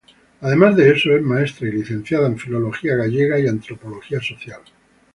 [0.39, 4.61] Además de eso, es maestra y licenciada en filología gallega y antropología social.